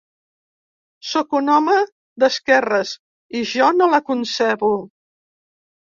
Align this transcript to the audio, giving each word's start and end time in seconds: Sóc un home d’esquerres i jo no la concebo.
Sóc 1.09 1.35
un 1.41 1.51
home 1.57 1.77
d’esquerres 2.25 2.97
i 3.43 3.47
jo 3.55 3.71
no 3.79 3.93
la 3.97 4.05
concebo. 4.13 4.77